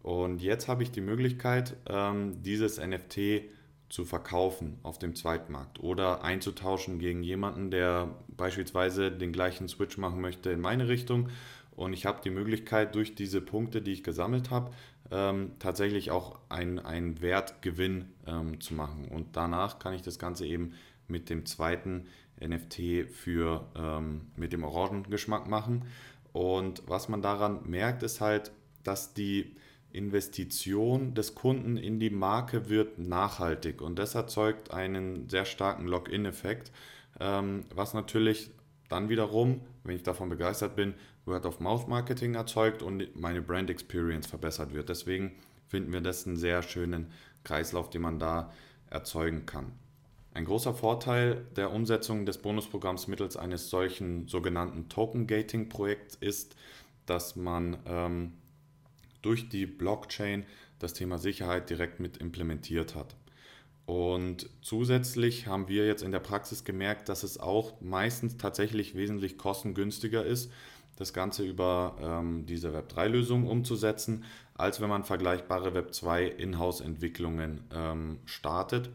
Und 0.02 0.42
jetzt 0.42 0.68
habe 0.68 0.82
ich 0.82 0.90
die 0.90 1.00
Möglichkeit, 1.00 1.76
ähm, 1.88 2.42
dieses 2.42 2.78
NFT 2.78 3.48
zu 3.88 4.04
verkaufen 4.04 4.78
auf 4.82 4.98
dem 4.98 5.14
Zweitmarkt 5.14 5.80
oder 5.80 6.24
einzutauschen 6.24 6.98
gegen 6.98 7.22
jemanden, 7.22 7.70
der 7.70 8.08
beispielsweise 8.28 9.10
den 9.10 9.32
gleichen 9.32 9.68
Switch 9.68 9.96
machen 9.96 10.20
möchte 10.20 10.50
in 10.50 10.60
meine 10.60 10.88
Richtung. 10.88 11.28
Und 11.70 11.92
ich 11.92 12.06
habe 12.06 12.20
die 12.22 12.30
Möglichkeit, 12.30 12.94
durch 12.94 13.14
diese 13.14 13.40
Punkte, 13.40 13.82
die 13.82 13.92
ich 13.92 14.04
gesammelt 14.04 14.50
habe, 14.50 14.72
ähm, 15.10 15.52
tatsächlich 15.58 16.10
auch 16.10 16.38
einen 16.48 17.20
Wertgewinn 17.20 18.10
ähm, 18.26 18.60
zu 18.60 18.74
machen. 18.74 19.08
Und 19.08 19.36
danach 19.36 19.78
kann 19.78 19.94
ich 19.94 20.02
das 20.02 20.18
Ganze 20.18 20.46
eben 20.46 20.72
mit 21.08 21.30
dem 21.30 21.46
zweiten 21.46 22.06
NFT 22.40 23.08
für 23.10 23.66
ähm, 23.76 24.22
mit 24.36 24.52
dem 24.52 24.64
Orangengeschmack 24.64 25.48
machen. 25.48 25.84
Und 26.32 26.82
was 26.86 27.08
man 27.08 27.22
daran 27.22 27.60
merkt, 27.68 28.02
ist 28.02 28.20
halt, 28.20 28.52
dass 28.82 29.14
die 29.14 29.54
Investition 29.92 31.14
des 31.14 31.36
Kunden 31.36 31.76
in 31.76 32.00
die 32.00 32.10
Marke 32.10 32.68
wird 32.68 32.98
nachhaltig 32.98 33.80
und 33.80 33.96
das 33.98 34.16
erzeugt 34.16 34.72
einen 34.72 35.28
sehr 35.28 35.44
starken 35.44 35.86
Login-Effekt, 35.86 36.72
ähm, 37.20 37.64
was 37.72 37.94
natürlich 37.94 38.50
dann 38.88 39.08
wiederum, 39.08 39.60
wenn 39.84 39.94
ich 39.94 40.02
davon 40.02 40.28
begeistert 40.28 40.74
bin, 40.74 40.94
Word-of-Mouth-Marketing 41.26 42.34
erzeugt 42.34 42.82
und 42.82 43.14
meine 43.18 43.40
Brand 43.40 43.70
Experience 43.70 44.26
verbessert 44.26 44.74
wird. 44.74 44.88
Deswegen 44.88 45.36
finden 45.68 45.92
wir 45.92 46.00
das 46.00 46.26
einen 46.26 46.36
sehr 46.36 46.62
schönen 46.62 47.12
Kreislauf, 47.44 47.88
den 47.88 48.02
man 48.02 48.18
da 48.18 48.52
erzeugen 48.90 49.46
kann. 49.46 49.72
Ein 50.34 50.46
großer 50.46 50.74
Vorteil 50.74 51.46
der 51.54 51.72
Umsetzung 51.72 52.26
des 52.26 52.38
Bonusprogramms 52.38 53.06
mittels 53.06 53.36
eines 53.36 53.70
solchen 53.70 54.26
sogenannten 54.26 54.88
Token-Gating-Projekts 54.88 56.16
ist, 56.16 56.56
dass 57.06 57.36
man 57.36 57.78
ähm, 57.86 58.32
durch 59.22 59.48
die 59.48 59.64
Blockchain 59.66 60.44
das 60.80 60.92
Thema 60.92 61.18
Sicherheit 61.18 61.70
direkt 61.70 62.00
mit 62.00 62.16
implementiert 62.16 62.96
hat. 62.96 63.14
Und 63.86 64.50
zusätzlich 64.60 65.46
haben 65.46 65.68
wir 65.68 65.86
jetzt 65.86 66.02
in 66.02 66.10
der 66.10 66.18
Praxis 66.18 66.64
gemerkt, 66.64 67.08
dass 67.08 67.22
es 67.22 67.38
auch 67.38 67.80
meistens 67.80 68.36
tatsächlich 68.36 68.96
wesentlich 68.96 69.38
kostengünstiger 69.38 70.24
ist, 70.24 70.50
das 70.96 71.12
Ganze 71.12 71.44
über 71.44 71.96
ähm, 72.00 72.44
diese 72.46 72.76
Web3-Lösung 72.76 73.46
umzusetzen, 73.46 74.24
als 74.54 74.80
wenn 74.80 74.88
man 74.88 75.04
vergleichbare 75.04 75.70
Web2-Inhouse-Entwicklungen 75.70 77.60
ähm, 77.72 78.18
startet 78.24 78.90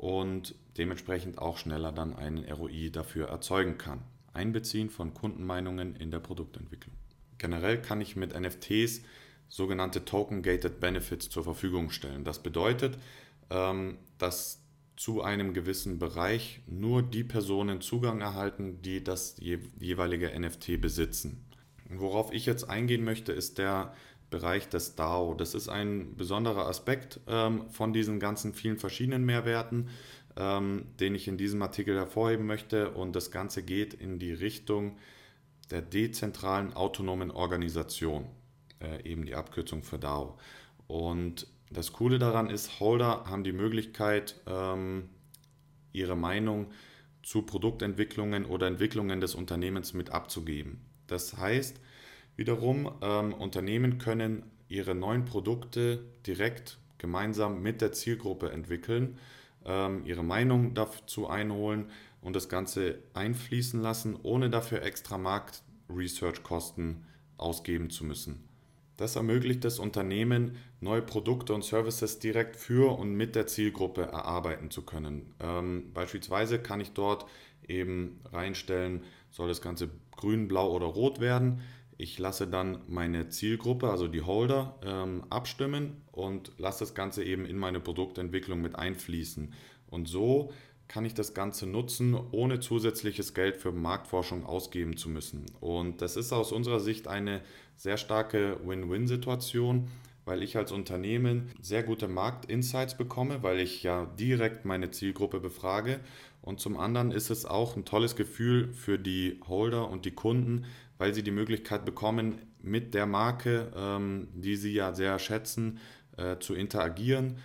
und 0.00 0.54
dementsprechend 0.78 1.36
auch 1.36 1.58
schneller 1.58 1.92
dann 1.92 2.16
einen 2.16 2.50
ROI 2.50 2.88
dafür 2.90 3.28
erzeugen 3.28 3.76
kann. 3.76 4.00
Einbeziehen 4.32 4.88
von 4.88 5.12
Kundenmeinungen 5.12 5.94
in 5.94 6.10
der 6.10 6.20
Produktentwicklung. 6.20 6.94
Generell 7.36 7.82
kann 7.82 8.00
ich 8.00 8.16
mit 8.16 8.38
NFTs 8.38 9.02
sogenannte 9.48 10.06
Token-Gated 10.06 10.80
Benefits 10.80 11.28
zur 11.28 11.44
Verfügung 11.44 11.90
stellen. 11.90 12.24
Das 12.24 12.42
bedeutet, 12.42 12.96
ähm, 13.50 13.98
dass 14.16 14.62
zu 14.96 15.20
einem 15.22 15.52
gewissen 15.52 15.98
Bereich 15.98 16.62
nur 16.66 17.02
die 17.02 17.24
Personen 17.24 17.82
Zugang 17.82 18.22
erhalten, 18.22 18.80
die 18.80 19.04
das 19.04 19.36
jeweilige 19.38 20.30
NFT 20.38 20.80
besitzen. 20.80 21.44
Worauf 21.90 22.32
ich 22.32 22.46
jetzt 22.46 22.70
eingehen 22.70 23.04
möchte, 23.04 23.32
ist 23.32 23.58
der 23.58 23.92
Bereich 24.30 24.68
des 24.68 24.94
DAO. 24.94 25.34
Das 25.34 25.54
ist 25.54 25.68
ein 25.68 26.16
besonderer 26.16 26.66
Aspekt 26.66 27.20
ähm, 27.26 27.68
von 27.70 27.92
diesen 27.92 28.20
ganzen 28.20 28.54
vielen 28.54 28.78
verschiedenen 28.78 29.24
Mehrwerten, 29.24 29.88
ähm, 30.36 30.86
den 31.00 31.14
ich 31.14 31.28
in 31.28 31.36
diesem 31.36 31.60
Artikel 31.62 31.96
hervorheben 31.96 32.46
möchte. 32.46 32.90
Und 32.90 33.16
das 33.16 33.30
Ganze 33.30 33.62
geht 33.62 33.92
in 33.92 34.18
die 34.18 34.32
Richtung 34.32 34.96
der 35.70 35.82
dezentralen 35.82 36.72
autonomen 36.72 37.30
Organisation, 37.30 38.26
äh, 38.80 39.02
eben 39.08 39.26
die 39.26 39.34
Abkürzung 39.34 39.82
für 39.82 39.98
DAO. 39.98 40.38
Und 40.86 41.46
das 41.70 41.92
Coole 41.92 42.18
daran 42.18 42.50
ist, 42.50 42.80
Holder 42.80 43.24
haben 43.26 43.44
die 43.44 43.52
Möglichkeit, 43.52 44.40
ähm, 44.46 45.08
ihre 45.92 46.16
Meinung 46.16 46.72
zu 47.22 47.42
Produktentwicklungen 47.42 48.44
oder 48.44 48.66
Entwicklungen 48.66 49.20
des 49.20 49.34
Unternehmens 49.34 49.92
mit 49.92 50.10
abzugeben. 50.10 50.80
Das 51.06 51.36
heißt, 51.36 51.80
Wiederum, 52.40 52.90
ähm, 53.02 53.34
Unternehmen 53.34 53.98
können 53.98 54.44
ihre 54.66 54.94
neuen 54.94 55.26
Produkte 55.26 56.02
direkt 56.26 56.78
gemeinsam 56.96 57.60
mit 57.60 57.82
der 57.82 57.92
Zielgruppe 57.92 58.50
entwickeln, 58.50 59.18
ähm, 59.66 60.06
ihre 60.06 60.24
Meinung 60.24 60.72
dazu 60.72 61.28
einholen 61.28 61.90
und 62.22 62.34
das 62.34 62.48
Ganze 62.48 63.00
einfließen 63.12 63.82
lassen, 63.82 64.18
ohne 64.22 64.48
dafür 64.48 64.80
extra 64.80 65.18
Markt-Research-Kosten 65.18 67.04
ausgeben 67.36 67.90
zu 67.90 68.06
müssen. 68.06 68.48
Das 68.96 69.16
ermöglicht 69.16 69.66
es 69.66 69.78
Unternehmen, 69.78 70.56
neue 70.80 71.02
Produkte 71.02 71.52
und 71.52 71.62
Services 71.62 72.20
direkt 72.20 72.56
für 72.56 72.98
und 72.98 73.12
mit 73.12 73.36
der 73.36 73.48
Zielgruppe 73.48 74.00
erarbeiten 74.00 74.70
zu 74.70 74.80
können. 74.80 75.34
Ähm, 75.40 75.90
beispielsweise 75.92 76.58
kann 76.58 76.80
ich 76.80 76.92
dort 76.92 77.26
eben 77.68 78.18
reinstellen, 78.32 79.04
soll 79.30 79.48
das 79.48 79.60
Ganze 79.60 79.90
grün, 80.16 80.48
blau 80.48 80.72
oder 80.72 80.86
rot 80.86 81.20
werden. 81.20 81.60
Ich 82.02 82.18
lasse 82.18 82.46
dann 82.46 82.78
meine 82.88 83.28
Zielgruppe, 83.28 83.90
also 83.90 84.08
die 84.08 84.22
Holder, 84.22 84.78
ähm, 84.82 85.22
abstimmen 85.28 86.00
und 86.12 86.50
lasse 86.56 86.78
das 86.78 86.94
Ganze 86.94 87.22
eben 87.22 87.44
in 87.44 87.58
meine 87.58 87.78
Produktentwicklung 87.78 88.62
mit 88.62 88.74
einfließen. 88.74 89.52
Und 89.86 90.08
so 90.08 90.50
kann 90.88 91.04
ich 91.04 91.12
das 91.12 91.34
Ganze 91.34 91.66
nutzen, 91.66 92.18
ohne 92.32 92.58
zusätzliches 92.58 93.34
Geld 93.34 93.58
für 93.58 93.70
Marktforschung 93.70 94.46
ausgeben 94.46 94.96
zu 94.96 95.10
müssen. 95.10 95.44
Und 95.60 96.00
das 96.00 96.16
ist 96.16 96.32
aus 96.32 96.52
unserer 96.52 96.80
Sicht 96.80 97.06
eine 97.06 97.42
sehr 97.76 97.98
starke 97.98 98.58
Win-Win-Situation, 98.64 99.88
weil 100.24 100.42
ich 100.42 100.56
als 100.56 100.72
Unternehmen 100.72 101.50
sehr 101.60 101.82
gute 101.82 102.08
Marktinsights 102.08 102.96
bekomme, 102.96 103.42
weil 103.42 103.60
ich 103.60 103.82
ja 103.82 104.06
direkt 104.18 104.64
meine 104.64 104.90
Zielgruppe 104.90 105.40
befrage. 105.40 106.00
Und 106.42 106.60
zum 106.60 106.78
anderen 106.78 107.10
ist 107.10 107.30
es 107.30 107.46
auch 107.46 107.76
ein 107.76 107.84
tolles 107.84 108.16
Gefühl 108.16 108.72
für 108.72 108.98
die 108.98 109.40
Holder 109.46 109.88
und 109.90 110.04
die 110.04 110.12
Kunden, 110.14 110.64
weil 110.98 111.14
sie 111.14 111.22
die 111.22 111.30
Möglichkeit 111.30 111.84
bekommen, 111.84 112.38
mit 112.62 112.94
der 112.94 113.06
Marke, 113.06 113.72
ähm, 113.74 114.28
die 114.34 114.56
sie 114.56 114.72
ja 114.72 114.92
sehr 114.92 115.18
schätzen, 115.18 115.78
äh, 116.16 116.38
zu 116.38 116.54
interagieren, 116.54 117.38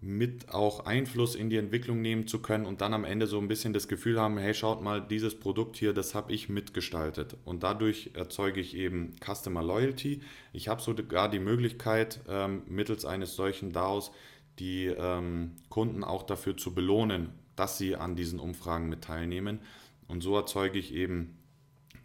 mit 0.00 0.50
auch 0.50 0.86
Einfluss 0.86 1.34
in 1.34 1.50
die 1.50 1.56
Entwicklung 1.56 2.00
nehmen 2.00 2.26
zu 2.28 2.40
können 2.40 2.66
und 2.66 2.80
dann 2.80 2.94
am 2.94 3.04
Ende 3.04 3.26
so 3.26 3.38
ein 3.38 3.48
bisschen 3.48 3.72
das 3.72 3.88
Gefühl 3.88 4.20
haben, 4.20 4.38
hey, 4.38 4.54
schaut 4.54 4.80
mal, 4.80 5.00
dieses 5.00 5.38
Produkt 5.38 5.76
hier, 5.76 5.92
das 5.92 6.14
habe 6.14 6.32
ich 6.32 6.48
mitgestaltet. 6.48 7.36
Und 7.44 7.64
dadurch 7.64 8.10
erzeuge 8.14 8.60
ich 8.60 8.76
eben 8.76 9.16
Customer 9.24 9.62
Loyalty. 9.62 10.20
Ich 10.52 10.68
habe 10.68 10.80
sogar 10.80 11.28
die 11.28 11.40
Möglichkeit, 11.40 12.20
ähm, 12.28 12.62
mittels 12.68 13.04
eines 13.04 13.34
solchen 13.34 13.72
DAOs 13.72 14.12
die 14.58 14.86
ähm, 14.86 15.52
Kunden 15.68 16.04
auch 16.04 16.24
dafür 16.24 16.56
zu 16.56 16.74
belohnen, 16.74 17.30
dass 17.56 17.78
sie 17.78 17.96
an 17.96 18.16
diesen 18.16 18.40
Umfragen 18.40 18.88
mit 18.88 19.02
teilnehmen. 19.02 19.60
Und 20.06 20.22
so 20.22 20.36
erzeuge 20.36 20.78
ich 20.78 20.94
eben 20.94 21.38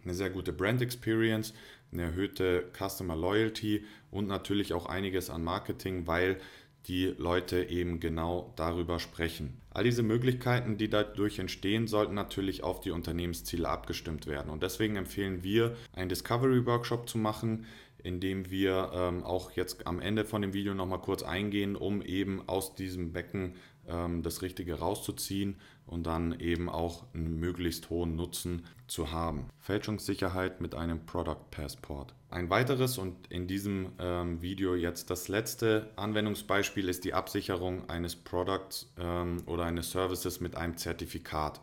eine 0.04 0.14
sehr 0.14 0.30
gute 0.30 0.52
Brand 0.52 0.82
Experience, 0.82 1.54
eine 1.92 2.02
erhöhte 2.02 2.70
Customer 2.76 3.16
Loyalty 3.16 3.84
und 4.10 4.26
natürlich 4.26 4.72
auch 4.72 4.86
einiges 4.86 5.30
an 5.30 5.42
Marketing, 5.42 6.06
weil 6.06 6.38
die 6.86 7.14
Leute 7.16 7.64
eben 7.64 8.00
genau 8.00 8.52
darüber 8.56 8.98
sprechen. 8.98 9.60
All 9.70 9.84
diese 9.84 10.02
Möglichkeiten, 10.02 10.76
die 10.76 10.88
dadurch 10.88 11.38
entstehen, 11.38 11.86
sollten 11.86 12.14
natürlich 12.14 12.62
auf 12.62 12.80
die 12.80 12.90
Unternehmensziele 12.90 13.68
abgestimmt 13.68 14.26
werden. 14.26 14.50
Und 14.50 14.62
deswegen 14.62 14.96
empfehlen 14.96 15.42
wir, 15.42 15.76
einen 15.94 16.08
Discovery 16.08 16.66
Workshop 16.66 17.08
zu 17.08 17.18
machen, 17.18 17.66
in 18.02 18.20
dem 18.20 18.50
wir 18.50 18.90
ähm, 18.94 19.24
auch 19.24 19.52
jetzt 19.52 19.86
am 19.86 19.98
Ende 19.98 20.26
von 20.26 20.42
dem 20.42 20.52
Video 20.52 20.74
nochmal 20.74 21.00
kurz 21.00 21.22
eingehen, 21.22 21.74
um 21.74 22.02
eben 22.02 22.46
aus 22.46 22.74
diesem 22.74 23.12
Becken 23.12 23.54
ähm, 23.88 24.22
das 24.22 24.42
Richtige 24.42 24.74
rauszuziehen 24.74 25.56
und 25.86 26.06
dann 26.06 26.38
eben 26.38 26.68
auch 26.68 27.04
einen 27.14 27.40
möglichst 27.40 27.90
hohen 27.90 28.14
Nutzen 28.14 28.66
zu 28.86 29.10
haben. 29.10 29.48
Fälschungssicherheit 29.58 30.60
mit 30.60 30.74
einem 30.74 31.04
Product 31.06 31.50
Passport. 31.50 32.14
Ein 32.34 32.50
weiteres 32.50 32.98
und 32.98 33.14
in 33.30 33.46
diesem 33.46 33.92
ähm, 34.00 34.42
Video 34.42 34.74
jetzt 34.74 35.08
das 35.08 35.28
letzte 35.28 35.88
Anwendungsbeispiel 35.94 36.88
ist 36.88 37.04
die 37.04 37.14
Absicherung 37.14 37.88
eines 37.88 38.16
Products 38.16 38.92
ähm, 38.98 39.44
oder 39.46 39.66
eines 39.66 39.92
Services 39.92 40.40
mit 40.40 40.56
einem 40.56 40.76
Zertifikat. 40.76 41.60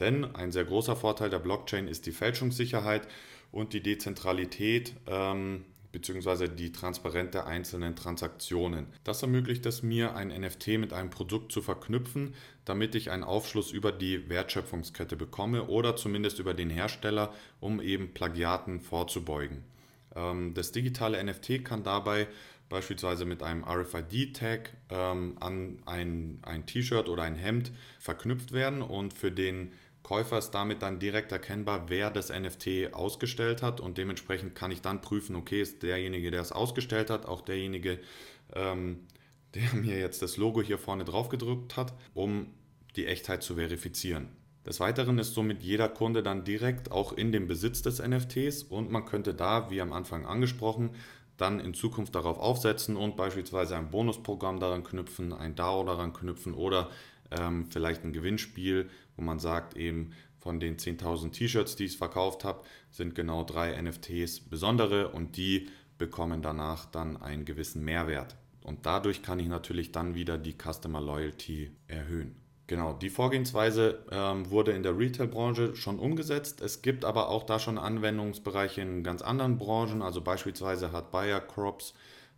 Denn 0.00 0.24
ein 0.34 0.50
sehr 0.50 0.64
großer 0.64 0.96
Vorteil 0.96 1.30
der 1.30 1.38
Blockchain 1.38 1.86
ist 1.86 2.04
die 2.04 2.10
Fälschungssicherheit 2.10 3.06
und 3.52 3.72
die 3.74 3.80
Dezentralität 3.80 4.92
ähm, 5.06 5.64
bzw. 5.92 6.48
die 6.48 6.72
Transparenz 6.72 7.30
der 7.30 7.46
einzelnen 7.46 7.94
Transaktionen. 7.94 8.88
Das 9.04 9.22
ermöglicht 9.22 9.66
es 9.66 9.84
mir, 9.84 10.16
ein 10.16 10.30
NFT 10.30 10.78
mit 10.78 10.92
einem 10.92 11.10
Produkt 11.10 11.52
zu 11.52 11.62
verknüpfen, 11.62 12.34
damit 12.64 12.96
ich 12.96 13.12
einen 13.12 13.22
Aufschluss 13.22 13.70
über 13.70 13.92
die 13.92 14.28
Wertschöpfungskette 14.28 15.14
bekomme 15.14 15.68
oder 15.68 15.94
zumindest 15.94 16.40
über 16.40 16.54
den 16.54 16.70
Hersteller, 16.70 17.32
um 17.60 17.80
eben 17.80 18.14
Plagiaten 18.14 18.80
vorzubeugen. 18.80 19.62
Ähm, 20.18 20.54
das 20.54 20.72
digitale 20.72 21.22
NFT 21.22 21.64
kann 21.64 21.82
dabei 21.82 22.26
beispielsweise 22.68 23.24
mit 23.24 23.42
einem 23.42 23.64
RFID-Tag 23.64 24.76
ähm, 24.90 25.36
an 25.40 25.78
ein, 25.86 26.38
ein 26.42 26.66
T-Shirt 26.66 27.08
oder 27.08 27.22
ein 27.22 27.36
Hemd 27.36 27.72
verknüpft 27.98 28.52
werden 28.52 28.82
und 28.82 29.14
für 29.14 29.32
den 29.32 29.72
Käufer 30.02 30.38
ist 30.38 30.52
damit 30.52 30.82
dann 30.82 30.98
direkt 30.98 31.32
erkennbar, 31.32 31.88
wer 31.88 32.10
das 32.10 32.30
NFT 32.30 32.92
ausgestellt 32.94 33.62
hat 33.62 33.80
und 33.80 33.98
dementsprechend 33.98 34.54
kann 34.54 34.70
ich 34.70 34.80
dann 34.80 35.00
prüfen, 35.00 35.36
okay, 35.36 35.60
ist 35.60 35.82
derjenige, 35.82 36.30
der 36.30 36.40
es 36.40 36.52
ausgestellt 36.52 37.10
hat, 37.10 37.26
auch 37.26 37.40
derjenige, 37.42 37.98
ähm, 38.54 39.00
der 39.54 39.72
mir 39.74 39.98
jetzt 39.98 40.22
das 40.22 40.36
Logo 40.36 40.62
hier 40.62 40.78
vorne 40.78 41.04
drauf 41.04 41.28
gedrückt 41.28 41.76
hat, 41.76 41.94
um 42.14 42.54
die 42.96 43.06
Echtheit 43.06 43.42
zu 43.42 43.56
verifizieren. 43.56 44.28
Des 44.68 44.80
Weiteren 44.80 45.18
ist 45.18 45.32
somit 45.32 45.62
jeder 45.62 45.88
Kunde 45.88 46.22
dann 46.22 46.44
direkt 46.44 46.92
auch 46.92 47.14
in 47.14 47.32
dem 47.32 47.48
Besitz 47.48 47.80
des 47.80 48.06
NFTs 48.06 48.64
und 48.64 48.90
man 48.90 49.06
könnte 49.06 49.32
da, 49.32 49.70
wie 49.70 49.80
am 49.80 49.94
Anfang 49.94 50.26
angesprochen, 50.26 50.90
dann 51.38 51.58
in 51.58 51.72
Zukunft 51.72 52.14
darauf 52.14 52.38
aufsetzen 52.38 52.94
und 52.94 53.16
beispielsweise 53.16 53.78
ein 53.78 53.90
Bonusprogramm 53.90 54.60
daran 54.60 54.84
knüpfen, 54.84 55.32
ein 55.32 55.54
DAO 55.54 55.84
daran 55.84 56.12
knüpfen 56.12 56.52
oder 56.52 56.90
ähm, 57.30 57.64
vielleicht 57.70 58.04
ein 58.04 58.12
Gewinnspiel, 58.12 58.90
wo 59.16 59.22
man 59.22 59.38
sagt, 59.38 59.74
eben 59.74 60.10
von 60.38 60.60
den 60.60 60.76
10.000 60.76 61.32
T-Shirts, 61.32 61.76
die 61.76 61.86
ich 61.86 61.96
verkauft 61.96 62.44
habe, 62.44 62.62
sind 62.90 63.14
genau 63.14 63.44
drei 63.44 63.80
NFTs 63.80 64.40
besondere 64.40 65.08
und 65.08 65.38
die 65.38 65.70
bekommen 65.96 66.42
danach 66.42 66.84
dann 66.84 67.16
einen 67.16 67.46
gewissen 67.46 67.82
Mehrwert. 67.86 68.36
Und 68.62 68.84
dadurch 68.84 69.22
kann 69.22 69.40
ich 69.40 69.48
natürlich 69.48 69.92
dann 69.92 70.14
wieder 70.14 70.36
die 70.36 70.56
Customer 70.58 71.00
Loyalty 71.00 71.70
erhöhen. 71.86 72.47
Genau, 72.68 72.92
die 72.92 73.08
Vorgehensweise 73.08 74.04
ähm, 74.12 74.50
wurde 74.50 74.72
in 74.72 74.82
der 74.82 74.96
Retail-Branche 74.96 75.74
schon 75.74 75.98
umgesetzt. 75.98 76.60
Es 76.60 76.82
gibt 76.82 77.06
aber 77.06 77.30
auch 77.30 77.44
da 77.44 77.58
schon 77.58 77.78
Anwendungsbereiche 77.78 78.82
in 78.82 79.02
ganz 79.02 79.22
anderen 79.22 79.56
Branchen. 79.56 80.02
Also 80.02 80.20
beispielsweise 80.20 80.92
hat 80.92 81.10
Bayer 81.10 81.40
Crops 81.40 81.94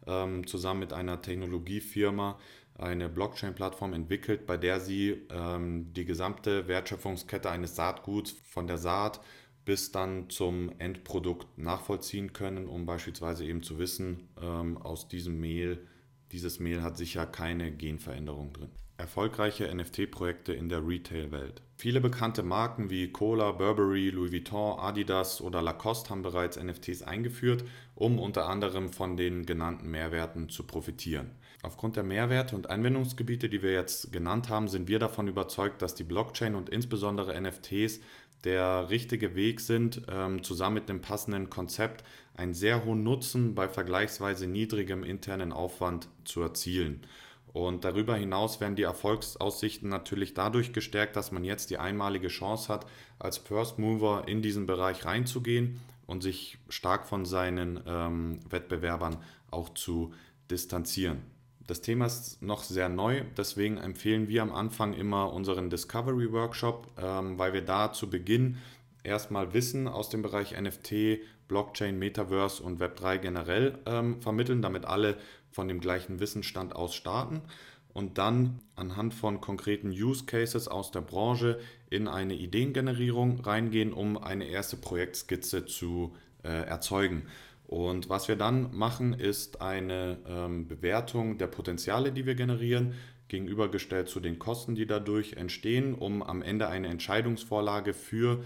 ähm, 0.07 0.47
zusammen 0.47 0.79
mit 0.81 0.93
einer 0.93 1.21
Technologiefirma 1.21 2.39
eine 2.79 3.09
Blockchain-Plattform 3.09 3.93
entwickelt, 3.93 4.47
bei 4.47 4.57
der 4.57 4.79
sie 4.79 5.21
ähm, 5.31 5.93
die 5.95 6.05
gesamte 6.05 6.69
Wertschöpfungskette 6.69 7.51
eines 7.51 7.75
Saatguts 7.75 8.37
von 8.45 8.69
der 8.69 8.79
Saat 8.79 9.21
bis 9.65 9.91
dann 9.91 10.31
zum 10.31 10.71
Endprodukt 10.79 11.59
nachvollziehen 11.59 12.33
können, 12.33 12.69
um 12.69 12.87
beispielsweise 12.87 13.45
eben 13.45 13.65
zu 13.65 13.81
wissen, 13.81 14.29
ähm, 14.41 14.79
aus 14.79 15.09
diesem 15.09 15.41
Mehl, 15.41 15.87
dieses 16.31 16.61
Mehl 16.61 16.83
hat 16.83 16.97
sicher 16.97 17.27
keine 17.27 17.73
Genveränderung 17.73 18.53
drin. 18.53 18.71
Erfolgreiche 19.01 19.75
NFT-Projekte 19.75 20.53
in 20.53 20.69
der 20.69 20.87
Retail-Welt. 20.87 21.63
Viele 21.77 22.01
bekannte 22.01 22.43
Marken 22.43 22.91
wie 22.91 23.11
Cola, 23.11 23.53
Burberry, 23.53 24.11
Louis 24.11 24.31
Vuitton, 24.31 24.79
Adidas 24.79 25.41
oder 25.41 25.63
Lacoste 25.63 26.11
haben 26.11 26.23
bereits 26.23 26.63
NFTs 26.63 27.03
eingeführt, 27.03 27.65
um 27.95 28.19
unter 28.19 28.47
anderem 28.49 28.93
von 28.93 29.17
den 29.17 29.47
genannten 29.47 29.91
Mehrwerten 29.91 30.51
zu 30.51 30.67
profitieren. 30.67 31.31
Aufgrund 31.63 31.97
der 31.97 32.03
Mehrwerte 32.03 32.55
und 32.55 32.71
Anwendungsgebiete, 32.71 33.49
die 33.49 33.63
wir 33.63 33.73
jetzt 33.73 34.13
genannt 34.13 34.49
haben, 34.49 34.69
sind 34.69 34.89
wir 34.89 34.99
davon 34.99 35.29
überzeugt, 35.29 35.83
dass 35.83 35.95
die 35.95 36.05
Blockchain 36.05 36.55
und 36.55 36.69
insbesondere 36.69 37.39
NFTs 37.41 38.01
der 38.45 38.89
richtige 38.91 39.35
Weg 39.35 39.61
sind, 39.61 40.03
ähm, 40.11 40.43
zusammen 40.43 40.75
mit 40.75 40.89
dem 40.89 41.01
passenden 41.01 41.51
Konzept 41.51 42.05
einen 42.35 42.55
sehr 42.55 42.85
hohen 42.85 43.03
Nutzen 43.03 43.55
bei 43.55 43.69
vergleichsweise 43.69 44.47
niedrigem 44.47 45.05
internen 45.05 45.53
Aufwand 45.53 46.09
zu 46.25 46.41
erzielen. 46.41 47.03
Und 47.53 47.85
darüber 47.85 48.15
hinaus 48.15 48.61
werden 48.61 48.77
die 48.77 48.85
Erfolgsaussichten 48.85 49.89
natürlich 49.89 50.35
dadurch 50.35 50.73
gestärkt, 50.73 51.17
dass 51.17 51.33
man 51.33 51.45
jetzt 51.45 51.71
die 51.71 51.79
einmalige 51.79 52.29
Chance 52.29 52.73
hat, 52.73 52.87
als 53.19 53.39
First 53.39 53.79
Mover 53.79 54.25
in 54.29 54.41
diesen 54.41 54.67
Bereich 54.67 55.05
reinzugehen 55.05 55.81
und 56.07 56.23
sich 56.23 56.59
stark 56.69 57.07
von 57.07 57.25
seinen 57.25 57.81
ähm, 57.87 58.41
Wettbewerbern 58.49 59.17
auch 59.51 59.69
zu 59.71 60.13
distanzieren. 60.51 61.23
Das 61.67 61.81
Thema 61.81 62.07
ist 62.07 62.43
noch 62.43 62.65
sehr 62.65 62.89
neu, 62.89 63.23
deswegen 63.37 63.77
empfehlen 63.79 64.29
wir 64.29 64.43
am 64.43 64.53
Anfang 64.53 64.93
immer 64.93 65.33
unseren 65.33 65.71
Discovery 65.71 66.33
Workshop, 66.33 66.89
ähm, 66.99 67.39
weil 67.39 67.53
wir 67.53 67.63
da 67.63 67.93
zu 67.93 68.11
Beginn 68.11 68.59
erstmal 69.05 69.55
Wissen 69.55 69.87
aus 69.87 70.09
dem 70.09 70.23
Bereich 70.23 70.61
NFT, 70.61 71.21
Blockchain, 71.47 71.99
Metaverse 71.99 72.63
und 72.63 72.81
Web3 72.81 73.19
generell 73.19 73.79
ähm, 73.87 74.21
vermitteln, 74.21 74.63
damit 74.63 74.85
alle 74.85 75.17
von 75.51 75.69
dem 75.69 75.81
gleichen 75.81 76.21
Wissensstand 76.21 76.75
aus 76.75 76.95
starten 76.95 77.43
und 77.93 78.19
dann 78.19 78.61
anhand 78.77 79.15
von 79.15 79.41
konkreten 79.41 79.91
Use 79.91 80.25
Cases 80.25 80.69
aus 80.69 80.91
der 80.91 81.01
Branche 81.01 81.59
in 81.89 82.09
eine 82.09 82.35
Ideengenerierung 82.35 83.41
reingehen, 83.41 83.93
um 83.93 84.17
eine 84.17 84.47
erste 84.47 84.77
Projektskizze 84.77 85.67
zu 85.67 86.15
äh, 86.45 86.49
erzeugen. 86.49 87.27
Und 87.67 88.09
was 88.09 88.29
wir 88.29 88.37
dann 88.37 88.77
machen, 88.77 89.13
ist 89.13 89.61
eine 89.61 90.19
ähm, 90.27 90.67
Bewertung 90.67 91.39
der 91.39 91.47
Potenziale, 91.47 92.13
die 92.13 92.27
wir 92.27 92.35
generieren, 92.35 92.95
gegenübergestellt 93.29 94.09
zu 94.09 94.19
den 94.19 94.39
Kosten, 94.41 94.75
die 94.75 94.87
dadurch 94.87 95.35
entstehen, 95.35 95.95
um 95.95 96.23
am 96.23 96.43
Ende 96.43 96.69
eine 96.69 96.89
Entscheidungsvorlage 96.89 97.95
für 97.95 98.43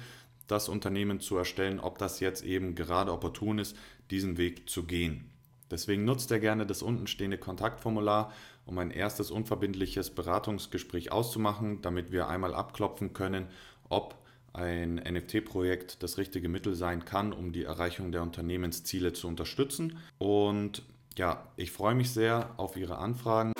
das 0.46 0.68
Unternehmen 0.68 1.20
zu 1.20 1.38
erstellen, 1.38 1.80
ob 1.80 1.98
das 1.98 2.20
jetzt 2.20 2.44
eben 2.44 2.74
gerade 2.74 3.12
opportun 3.12 3.58
ist, 3.58 3.76
diesen 4.10 4.36
Weg 4.36 4.68
zu 4.68 4.84
gehen. 4.84 5.30
Deswegen 5.74 6.04
nutzt 6.04 6.30
er 6.30 6.38
gerne 6.38 6.66
das 6.66 6.82
untenstehende 6.82 7.37
Kontaktformular, 7.37 8.32
um 8.64 8.78
ein 8.78 8.92
erstes 8.92 9.32
unverbindliches 9.32 10.10
Beratungsgespräch 10.10 11.10
auszumachen, 11.10 11.82
damit 11.82 12.12
wir 12.12 12.28
einmal 12.28 12.54
abklopfen 12.54 13.12
können, 13.12 13.48
ob 13.88 14.14
ein 14.52 15.02
NFT-Projekt 15.02 16.04
das 16.04 16.16
richtige 16.16 16.48
Mittel 16.48 16.76
sein 16.76 17.04
kann, 17.04 17.32
um 17.32 17.50
die 17.50 17.64
Erreichung 17.64 18.12
der 18.12 18.22
Unternehmensziele 18.22 19.14
zu 19.14 19.26
unterstützen. 19.26 19.98
Und 20.18 20.84
ja, 21.18 21.48
ich 21.56 21.72
freue 21.72 21.96
mich 21.96 22.12
sehr 22.12 22.54
auf 22.56 22.76
Ihre 22.76 22.98
Anfragen. 22.98 23.52